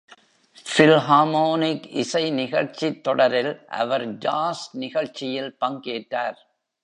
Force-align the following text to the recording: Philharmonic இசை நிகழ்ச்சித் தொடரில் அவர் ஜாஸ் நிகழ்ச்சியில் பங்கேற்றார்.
Philharmonic 0.65 1.85
இசை 1.93 2.31
நிகழ்ச்சித் 2.31 3.03
தொடரில் 3.03 3.65
அவர் 3.67 4.05
ஜாஸ் 4.17 4.63
நிகழ்ச்சியில் 4.75 5.57
பங்கேற்றார். 5.65 6.39